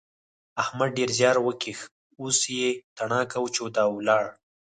احمد 0.61 0.89
ډېر 0.97 1.09
زیار 1.19 1.37
وکيښ 1.41 1.79
اوس 2.21 2.39
يې 2.57 2.67
تڼاکه 2.97 3.37
وچاوده 3.41 3.81
او 3.87 3.91
ولاړ. 3.97 4.25